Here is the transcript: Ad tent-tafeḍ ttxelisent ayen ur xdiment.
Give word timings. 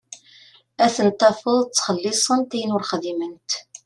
Ad 0.83 0.91
tent-tafeḍ 0.95 1.57
ttxelisent 1.65 2.55
ayen 2.55 2.75
ur 2.75 2.85
xdiment. 2.91 3.49